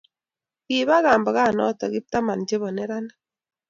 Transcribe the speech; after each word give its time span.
kiba 0.65 0.95
kambakanoto 1.05 1.85
kiptaman 1.93 2.39
chebo 2.47 2.67
neranik 2.75 3.17